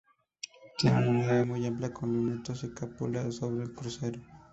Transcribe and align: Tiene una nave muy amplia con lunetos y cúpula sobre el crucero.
Tiene 0.79 1.07
una 1.07 1.27
nave 1.27 1.45
muy 1.45 1.63
amplia 1.63 1.93
con 1.93 2.11
lunetos 2.11 2.63
y 2.63 2.73
cúpula 2.73 3.31
sobre 3.31 3.65
el 3.65 3.71
crucero. 3.75 4.19